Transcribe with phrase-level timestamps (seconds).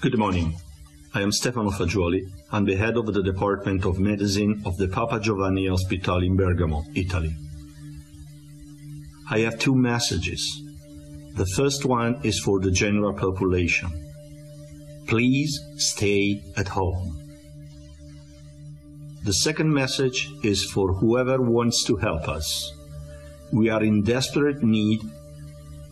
[0.00, 0.54] Good morning.
[1.12, 2.30] I am Stefano Fagioli.
[2.52, 6.84] I'm the head of the Department of Medicine of the Papa Giovanni Hospital in Bergamo,
[6.94, 7.34] Italy.
[9.28, 10.62] I have two messages.
[11.34, 13.90] The first one is for the general population.
[15.08, 17.20] Please stay at home.
[19.24, 22.72] The second message is for whoever wants to help us.
[23.52, 25.00] We are in desperate need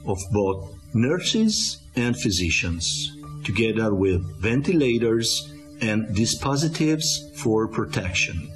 [0.07, 3.11] of both nurses and physicians,
[3.47, 8.51] together with ventilators and dispositives for protection.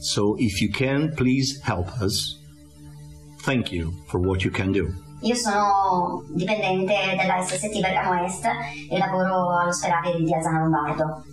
[0.00, 2.38] So if you can, please help us.
[3.42, 4.92] Thank you for what you can do.
[5.22, 8.44] Io sono dipendente della SST Bergamo Est
[8.90, 11.24] e lavoro all'ospedale di Alzano Lombardo.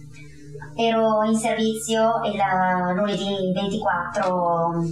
[0.75, 2.39] Ero in servizio il
[2.95, 4.83] lunedì 24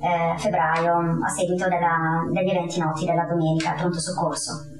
[0.00, 4.75] eh, febbraio a seguito della, degli eventi noti della domenica al pronto soccorso.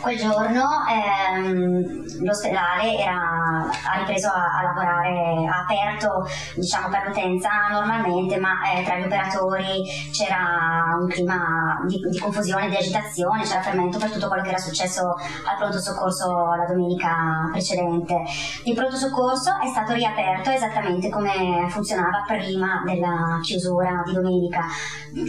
[0.00, 8.38] Quel giorno ehm, l'ospedale ha ripreso a, a, lavorare, ha aperto diciamo, per l'utenza normalmente,
[8.38, 13.98] ma eh, tra gli operatori c'era un clima di, di, confusione, di agitazione, c'era fermento
[13.98, 18.22] per tutto quello che era successo al pronto soccorso la domenica precedente.
[18.64, 24.64] Il pronto soccorso è stato riaperto esattamente come funzionava prima della chiusura di domenica,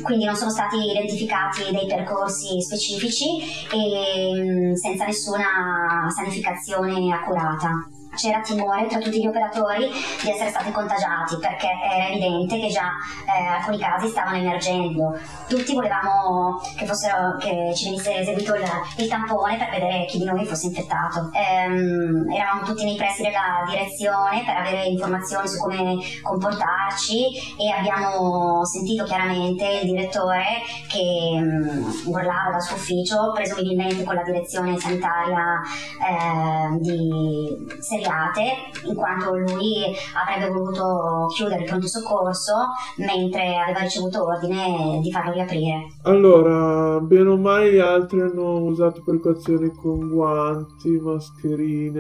[0.04, 4.41] quindi non sono stati identificati dei percorsi specifici e
[4.75, 9.90] senza nessuna sanificazione accurata c'era timore tra tutti gli operatori
[10.22, 12.90] di essere stati contagiati perché era evidente che già
[13.26, 15.17] eh, alcuni casi stavano emergendo.
[15.48, 18.64] Tutti volevamo che, fossero, che ci venisse eseguito il,
[18.98, 21.30] il, tampone per vedere chi di noi fosse infettato.
[21.34, 28.64] Ehm, eravamo tutti nei pressi della direzione per avere informazioni su come comportarci e abbiamo
[28.66, 30.44] sentito chiaramente il direttore
[30.88, 31.00] che
[31.36, 35.62] um, urlava dal suo ufficio, presumibilmente con la direzione sanitaria
[36.00, 37.67] eh, di
[38.11, 39.83] seriate, in quanto lui
[40.14, 42.54] avrebbe voluto chiudere il pronto soccorso
[42.98, 45.88] mentre aveva ricevuto ordine di farlo riaprire.
[46.04, 51.99] Allora, bene o mai altri hanno usato precauzioni con guanti, mascherine,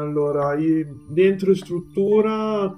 [0.00, 0.56] allora
[1.08, 2.74] dentro struttura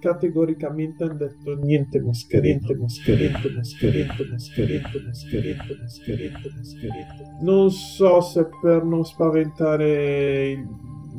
[0.00, 7.36] categoricamente hanno detto niente mascherette, mascherette, mascherette, mascherette, mascherette, mascherette, mascherette.
[7.40, 10.64] Non so se per non spaventare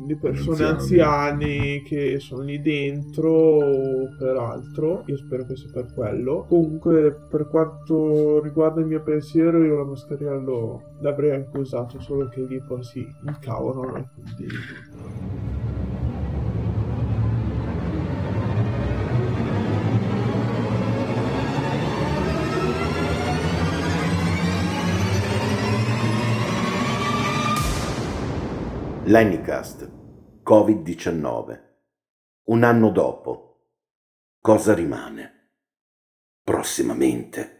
[0.06, 5.02] di persone anziane che sono lì dentro o per altro.
[5.06, 6.46] Io spero che sia per quello.
[6.48, 12.28] Comunque, per quanto riguarda il mio pensiero, io la mascherina lo, l'avrei anche usato, solo
[12.28, 14.46] che lì poi si incavano e quindi.
[29.08, 29.95] L'Anycast
[30.48, 31.60] Covid-19.
[32.44, 33.72] Un anno dopo.
[34.40, 35.54] Cosa rimane?
[36.44, 37.55] Prossimamente.